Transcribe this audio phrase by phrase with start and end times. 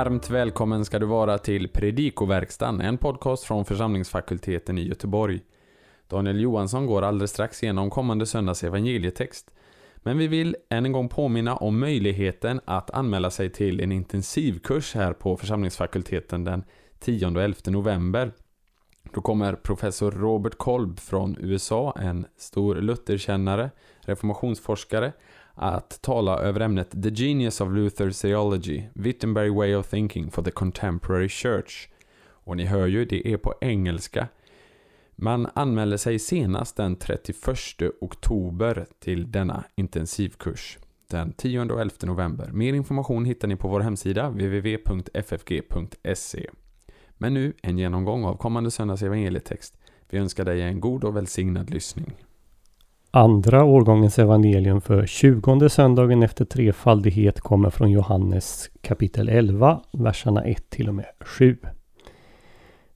[0.00, 5.40] Varmt välkommen ska du vara till Predikoverkstan, en podcast från församlingsfakulteten i Göteborg.
[6.08, 9.50] Daniel Johansson går alldeles strax igenom kommande söndags evangelietext.
[9.96, 14.94] Men vi vill än en gång påminna om möjligheten att anmäla sig till en intensivkurs
[14.94, 16.64] här på församlingsfakulteten den
[16.98, 18.32] 10 och 11 november.
[19.14, 23.70] Då kommer professor Robert Kolb från USA, en stor Lutherkännare,
[24.00, 25.12] reformationsforskare,
[25.62, 30.50] att tala över ämnet The Genius of Luther's Theology, Wittenberg Way of Thinking for the
[30.50, 31.88] Contemporary Church.
[32.22, 34.28] Och ni hör ju, det är på engelska.
[35.16, 37.36] Man anmäler sig senast den 31
[38.00, 40.78] oktober till denna intensivkurs.
[41.08, 42.50] Den 10 och 11 november.
[42.52, 45.70] Mer information hittar ni på vår hemsida www.ffg.se.
[47.12, 49.78] Men nu en genomgång av kommande söndags evangelietext.
[50.10, 52.12] Vi önskar dig en god och välsignad lyssning.
[53.12, 60.70] Andra årgångens evangelium för tjugonde söndagen efter trefaldighet kommer från Johannes kapitel 11, verserna 1
[60.70, 61.56] till och med 7.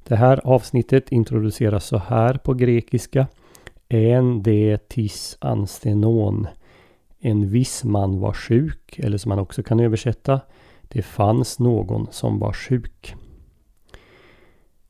[0.04, 3.26] Det här avsnittet introduceras så här på grekiska.
[3.88, 6.46] En de tis anstenon.
[7.18, 10.40] En viss man var sjuk, eller som man också kan översätta.
[10.82, 13.14] Det fanns någon som var sjuk.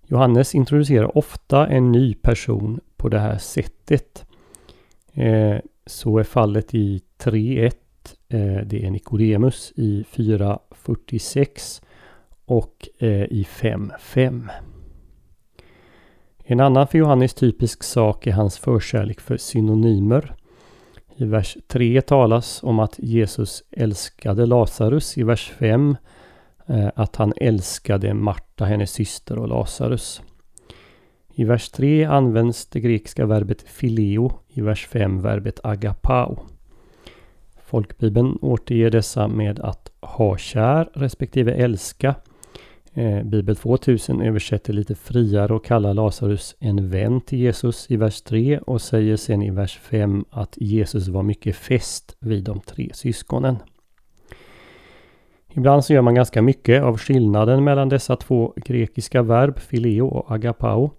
[0.06, 4.26] Johannes introducerar ofta en ny person på det här sättet.
[5.14, 7.72] Eh, så är fallet i 3.1.
[8.28, 11.82] Eh, det är Nikodemus i 4.46
[12.44, 14.48] och eh, i 5.5.
[16.46, 20.34] En annan för Johannes typisk sak är hans förkärlek för synonymer.
[21.16, 25.18] I vers 3 talas om att Jesus älskade Lazarus.
[25.18, 25.96] I vers 5
[26.66, 30.22] eh, att han älskade Marta, hennes syster och Lazarus.
[31.36, 36.38] I vers 3 används det grekiska verbet fileo, i vers 5 verbet agapao.
[37.64, 42.14] Folkbibeln återger dessa med att ha kär respektive älska.
[42.94, 48.22] Eh, Bibel 2000 översätter lite friare och kallar Lazarus en vän till Jesus i vers
[48.22, 52.90] 3 och säger sen i vers 5 att Jesus var mycket fäst vid de tre
[52.92, 53.56] syskonen.
[55.52, 60.32] Ibland så gör man ganska mycket av skillnaden mellan dessa två grekiska verb, fileo och
[60.34, 60.90] agapao.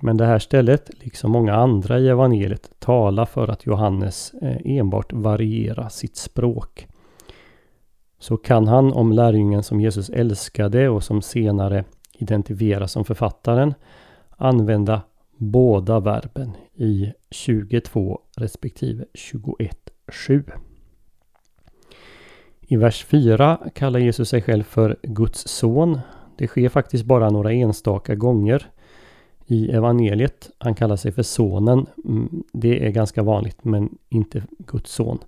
[0.00, 5.12] Men det här stället, liksom många andra i evangeliet, talar för att Johannes eh, enbart
[5.12, 6.86] varierar sitt språk.
[8.18, 13.74] Så kan han om lärjungen som Jesus älskade och som senare identifieras som författaren
[14.36, 15.02] använda
[15.36, 20.50] båda verben i 22 respektive 21.7.
[22.60, 26.00] I vers 4 kallar Jesus sig själv för Guds son.
[26.38, 28.70] Det sker faktiskt bara några enstaka gånger
[29.48, 30.50] i evangeliet.
[30.58, 31.86] Han kallar sig för sonen.
[32.04, 35.18] Mm, det är ganska vanligt men inte Guds son.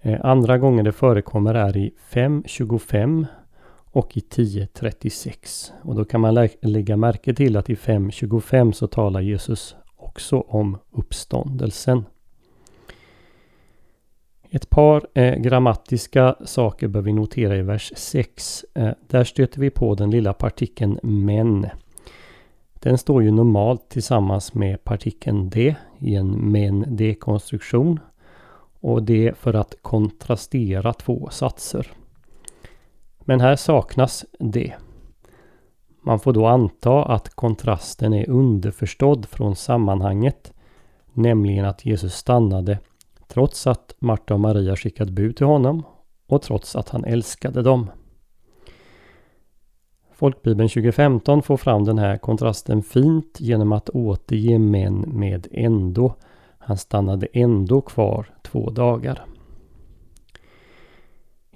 [0.00, 3.26] Eh, andra gånger det förekommer är i 5.25
[3.92, 5.70] och i 10.36.
[5.82, 10.78] Och då kan man lägga märke till att i 5.25 så talar Jesus också om
[10.90, 12.04] uppståndelsen.
[14.50, 18.64] Ett par eh, grammatiska saker bör vi notera i vers 6.
[18.74, 21.66] Eh, där stöter vi på den lilla partikeln men.
[22.82, 28.00] Den står ju normalt tillsammans med partikeln D i en men-D-konstruktion.
[28.80, 31.92] Och det för att kontrastera två satser.
[33.20, 34.74] Men här saknas D.
[36.02, 40.52] Man får då anta att kontrasten är underförstådd från sammanhanget.
[41.12, 42.78] Nämligen att Jesus stannade
[43.28, 45.82] trots att Marta och Maria skickat bud till honom
[46.26, 47.90] och trots att han älskade dem.
[50.14, 56.14] Folkbibeln 2015 får fram den här kontrasten fint genom att återge män med ändå.
[56.58, 59.24] Han stannade ändå kvar två dagar.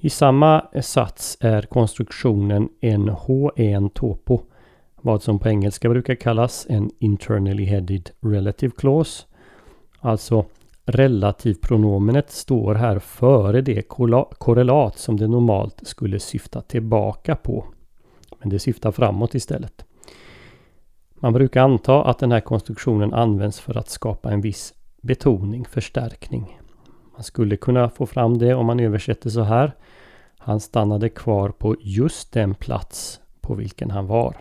[0.01, 4.41] I samma sats är konstruktionen en H1 topo,
[4.97, 9.25] vad som på engelska brukar kallas en internally headed relative clause.
[10.01, 10.45] Alltså
[10.85, 13.83] relativpronomenet står här före det
[14.39, 17.65] korrelat som det normalt skulle syfta tillbaka på.
[18.39, 19.85] Men det syftar framåt istället.
[21.15, 26.61] Man brukar anta att den här konstruktionen används för att skapa en viss betoning, förstärkning.
[27.13, 29.73] Man skulle kunna få fram det om man översätter så här.
[30.39, 34.37] Han stannade kvar på just den plats på vilken han var.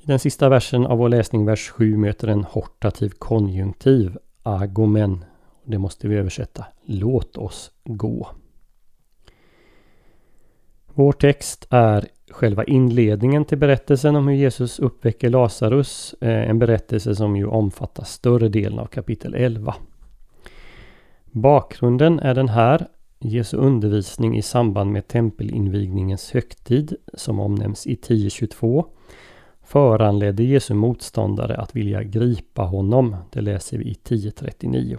[0.00, 5.24] I den sista versen av vår läsning, vers 7, möter en hortativ konjunktiv, agomen.
[5.64, 6.64] Det måste vi översätta.
[6.84, 8.28] Låt oss gå.
[10.96, 16.14] Vår text är själva inledningen till berättelsen om hur Jesus uppväcker Lazarus.
[16.20, 19.74] Eh, en berättelse som ju omfattar större delen av kapitel 11.
[21.24, 22.86] Bakgrunden är den här.
[23.18, 28.84] Jesu undervisning i samband med tempelinvigningens högtid som omnämns i 10.22
[29.62, 33.16] föranledde Jesu motståndare att vilja gripa honom.
[33.32, 34.98] Det läser vi i 10.39.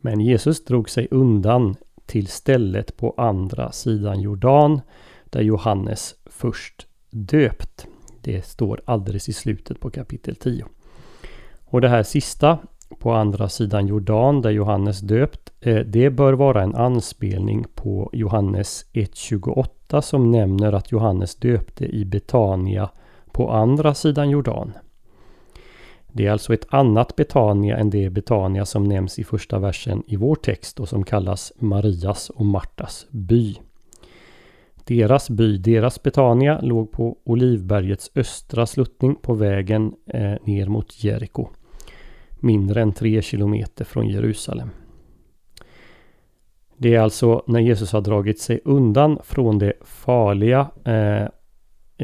[0.00, 1.76] Men Jesus drog sig undan
[2.10, 4.80] till stället på andra sidan Jordan
[5.24, 7.86] där Johannes först döpt.
[8.22, 10.64] Det står alldeles i slutet på kapitel 10.
[11.64, 12.58] Och det här sista
[12.98, 15.52] på andra sidan Jordan där Johannes döpt.
[15.60, 22.04] Eh, det bör vara en anspelning på Johannes 1.28 som nämner att Johannes döpte i
[22.04, 22.90] Betania
[23.32, 24.72] på andra sidan Jordan.
[26.12, 30.16] Det är alltså ett annat Betania än det Betania som nämns i första versen i
[30.16, 33.56] vår text och som kallas Marias och Martas by.
[34.84, 41.48] Deras by, deras Betania, låg på Olivbergets östra sluttning på vägen eh, ner mot Jeriko.
[42.40, 44.70] Mindre än tre kilometer från Jerusalem.
[46.76, 51.28] Det är alltså när Jesus har dragit sig undan från det farliga eh,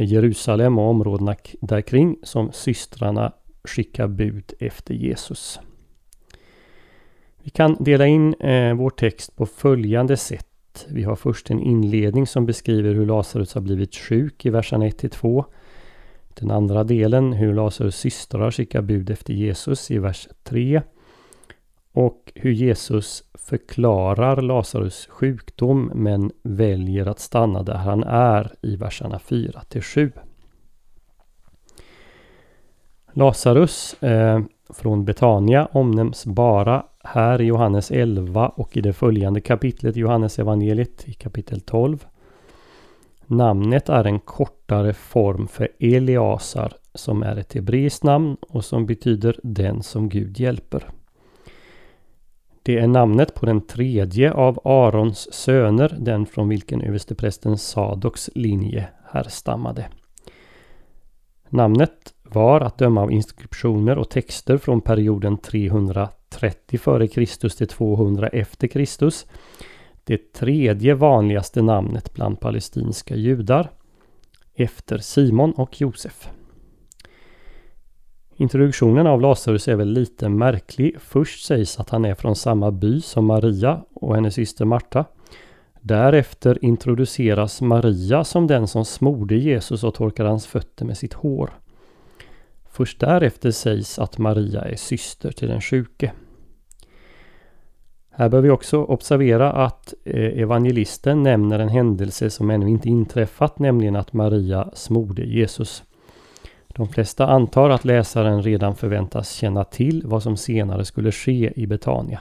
[0.04, 3.32] Jerusalem och områdena där kring som systrarna
[3.66, 5.60] skicka bud efter Jesus.
[7.42, 10.86] Vi kan dela in eh, vår text på följande sätt.
[10.88, 15.44] Vi har först en inledning som beskriver hur Lazarus har blivit sjuk i verserna 1-2.
[16.34, 20.82] Den andra delen hur Lazarus systrar skickar bud efter Jesus i vers 3.
[21.92, 29.18] Och hur Jesus förklarar Lazarus sjukdom men väljer att stanna där han är i verserna
[29.18, 30.12] 4 7.
[33.16, 34.40] Lazarus eh,
[34.70, 41.08] från Betania omnämns bara här i Johannes 11 och i det följande kapitlet Johannes evangeliet
[41.08, 42.06] i kapitel 12.
[43.26, 49.40] Namnet är en kortare form för Eliasar som är ett hebreiskt namn och som betyder
[49.42, 50.88] den som Gud hjälper.
[52.62, 58.88] Det är namnet på den tredje av Arons söner, den från vilken översteprästen Sadoks linje
[59.04, 59.86] härstammade.
[61.48, 67.48] Namnet var att döma av inskriptioner och texter från perioden 330 f.Kr.
[67.48, 68.68] till 200 efter
[70.04, 73.70] Det tredje vanligaste namnet bland palestinska judar
[74.54, 76.28] efter Simon och Josef.
[78.38, 80.96] Introduktionen av Lazarus är väl lite märklig.
[81.00, 85.04] Först sägs att han är från samma by som Maria och hennes syster Marta.
[85.80, 91.50] Därefter introduceras Maria som den som smorde Jesus och torkade hans fötter med sitt hår.
[92.76, 96.12] Först därefter sägs att Maria är syster till den sjuke.
[98.10, 103.58] Här bör vi också observera att eh, evangelisten nämner en händelse som ännu inte inträffat,
[103.58, 105.84] nämligen att Maria smorde Jesus.
[106.68, 111.66] De flesta antar att läsaren redan förväntas känna till vad som senare skulle ske i
[111.66, 112.20] Betania.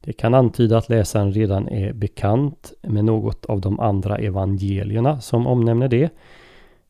[0.00, 5.46] Det kan antyda att läsaren redan är bekant med något av de andra evangelierna som
[5.46, 6.10] omnämner det,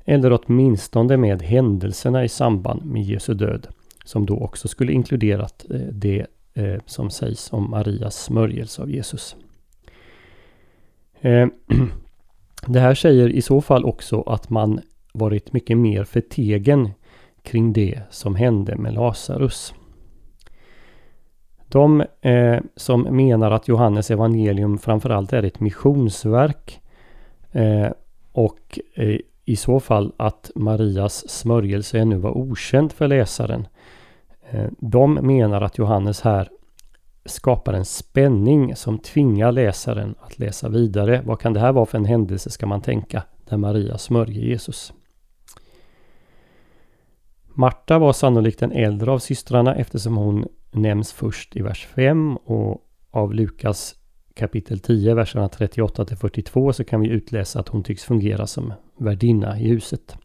[0.04, 3.66] eller åtminstone med händelserna i samband med Jesu död,
[4.04, 9.36] som då också skulle inkluderat eh, det eh, som sägs om Marias smörjelse av Jesus.
[11.20, 11.46] Eh,
[12.66, 14.80] det här säger i så fall också att man
[15.12, 16.90] varit mycket mer förtegen
[17.42, 19.74] kring det som hände med Lazarus.
[21.68, 26.80] De eh, som menar att Johannes evangelium framförallt är ett missionsverk
[27.52, 27.88] eh,
[28.32, 33.66] och eh, i så fall att Marias smörjelse ännu var okänd för läsaren.
[34.50, 36.48] Eh, de menar att Johannes här
[37.24, 41.22] skapar en spänning som tvingar läsaren att läsa vidare.
[41.24, 44.92] Vad kan det här vara för en händelse ska man tänka där Maria smörjer Jesus?
[47.54, 52.88] Marta var sannolikt den äldre av systrarna eftersom hon nämns först i vers 5 och
[53.10, 53.94] av Lukas
[54.34, 58.72] kapitel 10, verserna 38 till 42 så kan vi utläsa att hon tycks fungera som
[59.02, 60.16] värdinna i huset.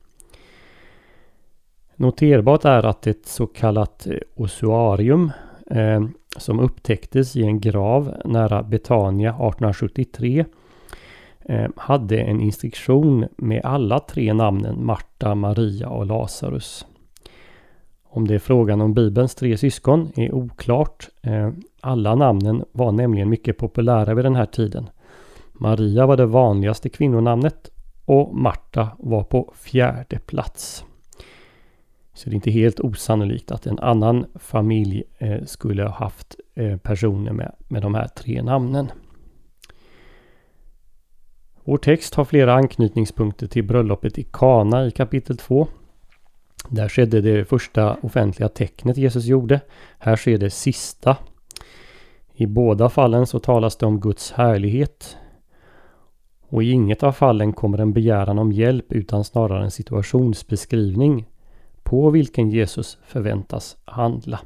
[1.96, 5.31] Noterbart är att ett så kallat eh, ossuarium
[5.72, 6.03] eh,
[6.38, 10.46] som upptäcktes i en grav nära Betania 1873
[11.46, 16.86] eh, hade en instruktion med alla tre namnen Marta, Maria och Lazarus.
[18.03, 21.10] Om det är frågan om Bibelns tre syskon är oklart.
[21.22, 21.50] Eh,
[21.81, 24.89] alla namnen var nämligen mycket populära vid den här tiden.
[25.53, 27.72] Maria var det vanligaste kvinnonamnet
[28.08, 30.86] och Marta var på fjärde plats.
[32.14, 36.78] Så det är inte helt osannolikt att en annan familj eh, skulle ha haft eh,
[36.78, 38.92] personer med, med de här tre namnen.
[41.64, 45.68] Vår text har flera anknytningspunkter till bröllopet i Kana i kapitel 2.
[46.70, 49.62] Där skedde det första offentliga tecknet Jesus gjorde.
[50.00, 51.18] Här sker det sista.
[52.34, 55.18] I båda fallen så talas det om Guds härlighet.
[56.50, 61.25] Och i inget av fallen kommer en begäran om hjälp utan snarare en situationsbeskrivning
[61.84, 64.39] på vilken Jesus förväntas handla.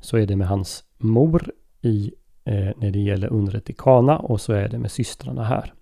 [0.00, 2.12] Så är det med hans mor i,
[2.44, 5.72] eh, när det gäller undret i Kana och så är det med systrarna här.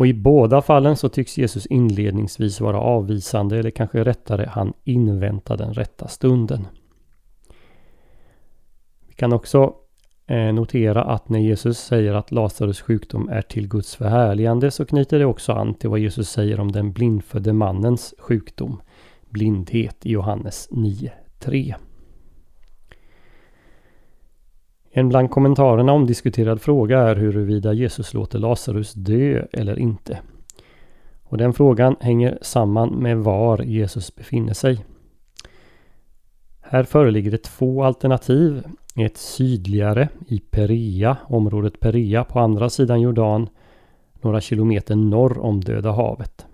[0.00, 5.56] Och i båda fallen så tycks Jesus inledningsvis vara avvisande eller kanske rättare han inväntar
[5.56, 6.66] den rätta stunden.
[9.08, 9.74] Vi kan också
[10.30, 15.18] Eh, notera att när Jesus säger att Lazarus sjukdom är till Guds förhärligande så knyter
[15.18, 18.80] det också an till vad Jesus säger om den blindfödde mannens sjukdom,
[19.28, 21.74] blindhet i Johannes 9.3.
[24.90, 30.18] En bland kommentarerna omdiskuterad fråga är huruvida Jesus låter Lazarus dö eller inte.
[31.22, 34.84] Och den frågan hänger samman med var Jesus befinner sig.
[36.60, 38.62] Här föreligger det två alternativ.
[38.96, 43.48] Ett sydligare i Perea, området Perea på andra sidan Jordan,
[44.20, 46.46] några kilometer norr om Döda havet.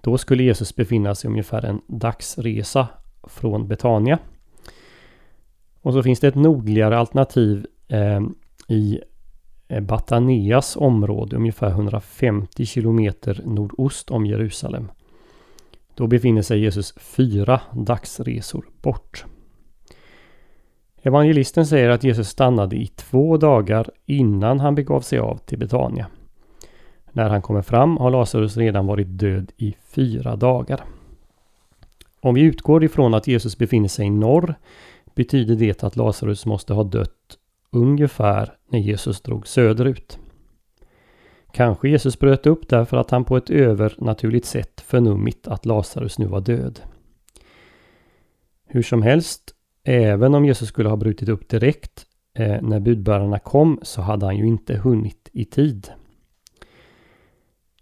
[0.00, 2.88] Då skulle Jesus befinna sig ungefär en dagsresa
[3.22, 4.18] från Betania
[5.86, 8.20] och så finns det ett nordligare alternativ eh,
[8.68, 9.00] i
[9.68, 14.90] eh, Bataneas område, ungefär 150 kilometer nordost om Jerusalem.
[15.94, 19.24] Då befinner sig Jesus fyra dagsresor bort.
[21.06, 26.06] Evangelisten säger att Jesus stannade i två dagar innan han begav sig av till Betania.
[27.12, 30.84] När han kommer fram har Lazarus redan varit död i fyra dagar.
[32.20, 34.54] Om vi utgår ifrån att Jesus befinner sig i norr
[35.14, 37.38] betyder det att Lazarus måste ha dött
[37.70, 40.18] ungefär när Jesus drog söderut.
[41.52, 46.26] Kanske Jesus bröt upp därför att han på ett övernaturligt sätt förnummit att Lazarus nu
[46.26, 46.80] var död.
[48.66, 49.55] Hur som helst,
[49.86, 54.36] även om Jesus skulle ha brutit upp direkt eh, när budbärarna kom så hade han
[54.36, 55.88] ju inte hunnit i tid.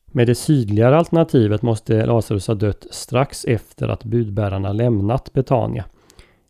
[0.06, 5.84] Med det sydligare alternativet måste Lazarus ha dött strax efter att budbärarna lämnat Betania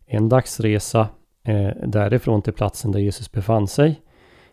[0.05, 1.07] en dagsresa
[1.43, 4.01] eh, därifrån till platsen där Jesus befann sig.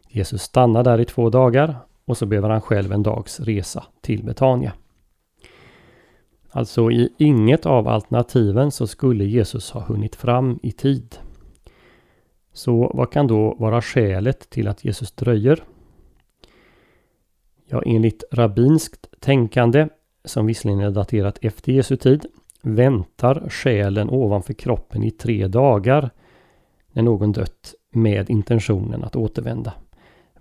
[0.08, 4.24] Jesus stannar där i två dagar och så behöver han själv en dags resa till
[4.24, 4.72] Betania.
[6.54, 11.16] Alltså i inget av alternativen så skulle Jesus ha hunnit fram i tid.
[12.52, 15.64] Så vad kan då vara skälet till att Jesus dröjer?
[17.66, 19.88] Ja, enligt rabbinskt tänkande,
[20.24, 22.26] som visserligen är daterat efter Jesu tid,
[22.62, 26.10] väntar själen ovanför kroppen i tre dagar
[26.92, 29.74] när någon dött med intentionen att återvända.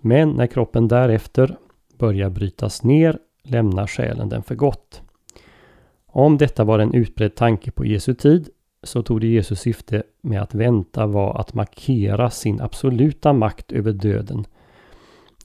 [0.00, 1.56] Men när kroppen därefter
[1.98, 5.01] börjar brytas ner lämnar själen den för gott.
[6.14, 8.48] Om detta var en utbredd tanke på Jesu tid
[8.82, 13.92] så tog det Jesus syfte med att vänta var att markera sin absoluta makt över
[13.92, 14.44] döden.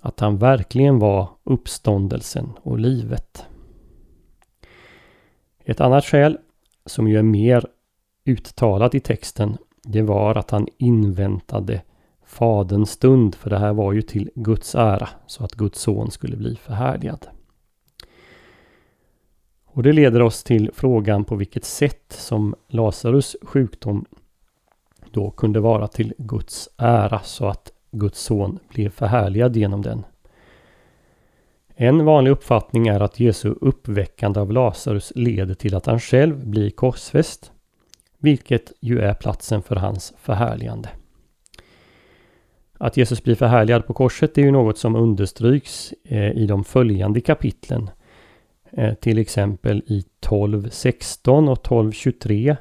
[0.02, 3.46] Att han verkligen var uppståndelsen och livet.
[5.66, 6.38] Ett annat skäl
[6.86, 7.66] som ju är mer
[8.26, 11.82] uttalat i texten, det var att han inväntade
[12.26, 16.38] Faderns stund, för det här var ju till Guds ära, så att Guds son skulle
[16.38, 17.28] bli förhärligad.
[19.78, 24.06] Och det leder oss till frågan på vilket sätt som Lazarus sjukdom
[25.12, 30.06] då kunde vara till Guds ära så att Guds son blev förhärligad genom den.
[31.76, 36.70] En vanlig uppfattning är att Jesu uppväckande av Lazarus leder till att han själv blir
[36.70, 37.52] korsfäst,
[38.20, 40.90] vilket ju är platsen för hans förhärligande.
[42.78, 47.22] Att Jesus blir förhärligad på korset är ju något som understryks eh, i de följande
[47.22, 47.90] kapitlen.
[48.78, 52.58] Eh, till exempel i 12.16 och 12.23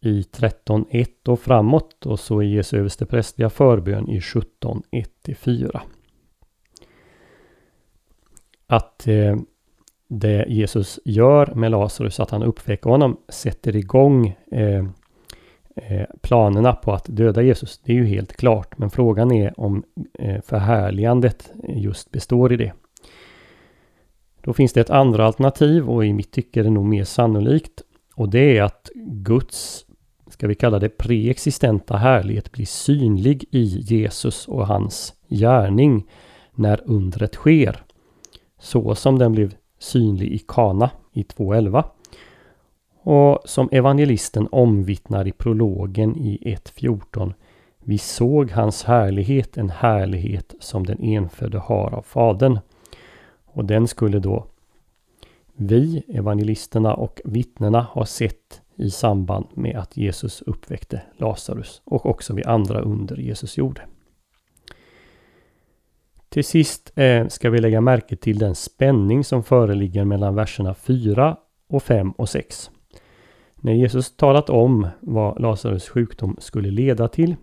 [0.00, 5.80] i 13.1 och framåt och så i Jesu översteprästliga förbön i 17.1-4
[8.66, 9.36] att eh,
[10.08, 14.84] det Jesus gör med Lazarus, att han uppväcker honom, sätter igång eh,
[15.76, 17.78] eh, planerna på att döda Jesus.
[17.78, 19.84] Det är ju helt klart, men frågan är om
[20.18, 22.72] eh, förhärligandet just består i det.
[24.46, 27.82] Då finns det ett andra alternativ och i mitt tycke är det nog mer sannolikt.
[28.14, 29.86] Och det är att Guds,
[30.30, 36.06] ska vi kalla det preexistenta härlighet blir synlig i Jesus och hans gärning
[36.54, 37.82] när undret sker
[38.60, 41.84] så som den blev synlig i Kana i 2.11
[43.02, 47.32] och som evangelisten omvittnar i prologen i 1.14
[47.78, 52.58] Vi såg hans härlighet, en härlighet som den enfödde har av Fadern.
[53.56, 54.46] Och den skulle då
[55.54, 62.34] vi, evangelisterna och vittnena ha sett i samband med att Jesus uppväckte Lazarus och också
[62.34, 63.80] vid andra under Jesus gjorde.
[66.28, 71.36] Till sist eh, ska vi lägga märke till den spänning som föreligger mellan verserna 4
[71.68, 72.70] och 5 och 6.
[73.56, 77.36] När Jesus talat om vad Lazarus sjukdom skulle leda till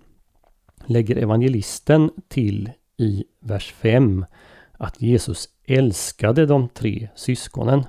[0.86, 4.26] lägger evangelisten till i vers 5
[4.72, 7.84] att Jesus älskade de tre syskonen.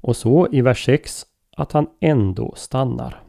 [0.00, 1.26] Och så i vers 6
[1.56, 3.22] att han ändå stannar.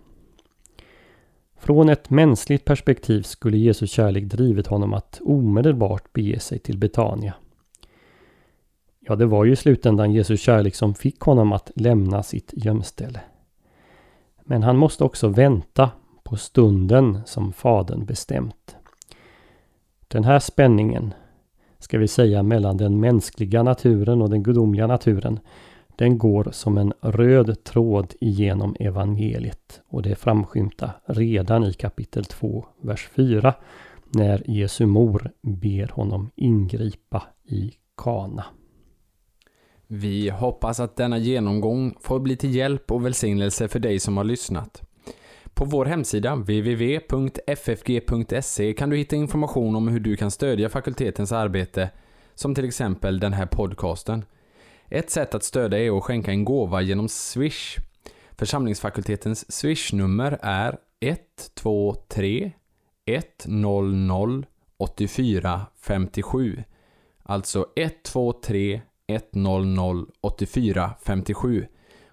[1.57, 7.33] Från ett mänskligt perspektiv skulle Jesu kärlek drivit honom att omedelbart bege sig till Betania.
[8.99, 13.21] Ja, det var ju i slutändan Jesu kärlek som fick honom att lämna sitt gömställe.
[14.43, 15.91] Men han måste också vänta
[16.23, 18.75] på stunden som Fadern bestämt.
[20.07, 21.13] Den här spänningen,
[21.79, 25.39] ska vi säga mellan den mänskliga naturen och den gudomliga naturen,
[25.95, 32.65] den går som en röd tråd igenom evangeliet och det framskymtar redan i kapitel 2,
[32.81, 33.53] vers 4
[34.09, 38.45] när Jesu mor ber honom ingripa i Kana.
[39.87, 44.23] Vi hoppas att denna genomgång får bli till hjälp och välsignelse för dig som har
[44.23, 44.84] lyssnat.
[45.55, 47.53] På vår hemsida www.ffg.se
[48.73, 51.89] kan du hitta information om hur du kan stödja fakultetens arbete,
[52.33, 54.25] som till exempel den här podcasten.
[54.89, 57.77] Ett sätt att stödja är att skänka en gåva genom Swish.
[58.31, 62.51] Församlingsfakultetens Swish-nummer är 123
[63.05, 64.43] 100
[64.77, 66.63] 84 57.
[67.23, 71.67] Alltså 123 100 84 57.